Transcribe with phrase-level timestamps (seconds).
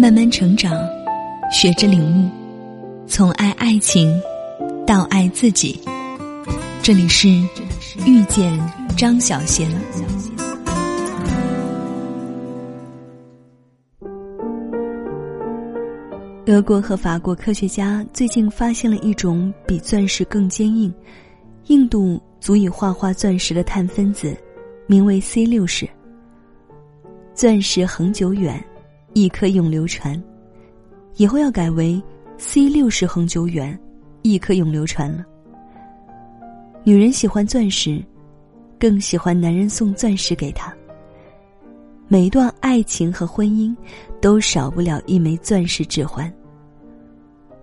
[0.00, 0.74] 慢慢成长，
[1.52, 2.30] 学着领悟，
[3.06, 4.18] 从爱爱情
[4.86, 5.78] 到爱自己。
[6.82, 7.28] 这里是
[8.06, 8.58] 遇见
[8.96, 9.70] 张小贤。
[16.46, 20.90] 德国和法国科学家最近发现了一种比钻石更坚硬、
[21.66, 24.34] 硬度足以画画钻石的碳分子，
[24.86, 25.86] 名为 C 六十。
[27.34, 28.64] 钻石恒久远。
[29.12, 30.20] 一颗永流传，
[31.16, 32.00] 以后要改为
[32.38, 33.78] C 六十恒久远，
[34.22, 35.24] 一颗永流传了。
[36.84, 38.02] 女人喜欢钻石，
[38.78, 40.72] 更喜欢男人送钻石给她。
[42.08, 43.74] 每一段爱情和婚姻，
[44.20, 46.32] 都少不了一枚钻石指环。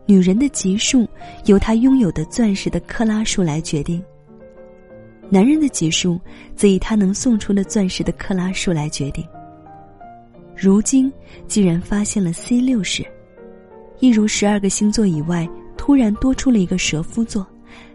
[0.06, 1.08] 女人的级数
[1.46, 4.04] 由她拥有的钻石的克拉数来决定，
[5.30, 6.20] 男人的级数
[6.56, 9.26] 则以他能送出的钻石的克拉数来决定。
[10.60, 11.12] 如今，
[11.48, 13.06] 竟然发现了 C 六十，
[14.00, 17.46] 一如十二个星座以外，突然多出了一个蛇夫座，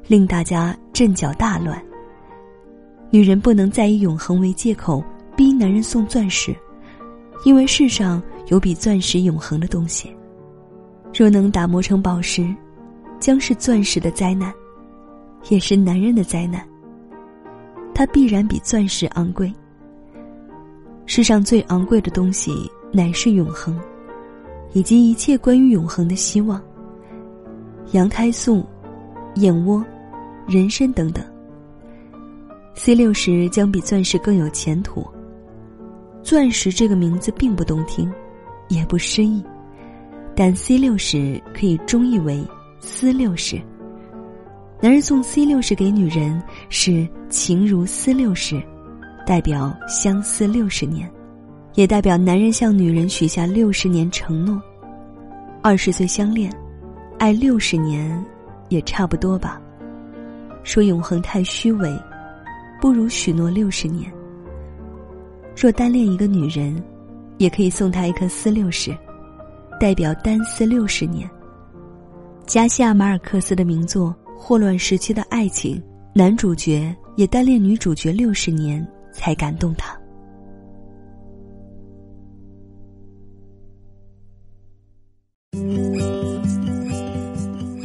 [0.06, 1.82] 令大家阵脚大乱。
[3.10, 5.02] 女人不能再以永恒为借口
[5.36, 6.54] 逼男人送钻石，
[7.44, 10.14] 因为世上有比钻石永恒的东西。
[11.12, 12.46] 若能打磨成宝石，
[13.18, 14.54] 将是钻石的灾难，
[15.48, 16.64] 也是男人的灾难。
[17.92, 19.52] 它必然比钻石昂贵。
[21.04, 23.78] 世上最昂贵的东西乃是永恒，
[24.72, 26.62] 以及一切关于永恒的希望。
[27.90, 28.64] 羊胎素、
[29.34, 29.84] 燕窝、
[30.46, 31.22] 人参等等。
[32.74, 35.06] C 六十将比钻石更有前途。
[36.22, 38.10] 钻石这个名字并不动听，
[38.68, 39.44] 也不诗意，
[40.34, 42.42] 但 C 六十可以中译为
[42.80, 43.60] 丝六十。
[44.80, 48.62] 男人送 C 六十给女人是情如丝六十。
[49.26, 51.10] 代表相思六十年，
[51.74, 54.60] 也代表男人向女人许下六十年承诺。
[55.62, 56.52] 二十岁相恋，
[57.18, 58.24] 爱六十年，
[58.68, 59.60] 也差不多吧。
[60.64, 61.96] 说永恒太虚伪，
[62.80, 64.12] 不如许诺六十年。
[65.56, 66.82] 若单恋一个女人，
[67.38, 68.96] 也可以送她一颗丝六十，
[69.78, 71.28] 代表单丝六十年。
[72.44, 75.76] 加西亚马尔克斯的名作《霍乱时期的爱情》，
[76.12, 78.84] 男主角也单恋女主角六十年。
[79.12, 79.96] 才感动他。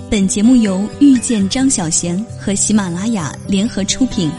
[0.10, 4.32] 本节目由遇见张小贤和喜马拉雅联合出品。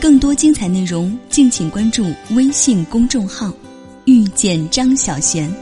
[0.00, 2.04] 更多精彩内容，敬请关注
[2.34, 3.52] 微信公众号
[4.06, 5.52] “遇见张小贤”。